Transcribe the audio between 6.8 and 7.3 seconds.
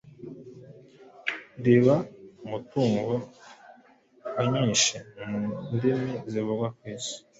Isi.